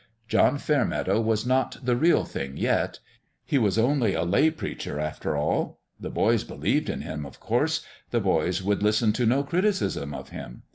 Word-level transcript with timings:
John 0.27 0.57
Fairmeadow 0.57 1.21
was 1.21 1.45
not 1.45 1.77
the" 1.83 1.95
real 1.95 2.25
thing" 2.25 2.57
yet. 2.57 2.97
He 3.45 3.59
was 3.59 3.77
only 3.77 4.15
a 4.15 4.23
lay 4.23 4.49
preacher, 4.49 4.99
after 4.99 5.37
all. 5.37 5.79
The 5.99 6.09
boys 6.09 6.43
believed 6.43 6.89
in 6.89 7.01
him, 7.01 7.23
of 7.23 7.39
course: 7.39 7.85
the 8.09 8.19
boys 8.19 8.63
would 8.63 8.81
listen 8.81 9.13
to 9.13 9.27
no 9.27 9.43
criticism 9.43 10.15
of 10.15 10.29
him. 10.29 10.63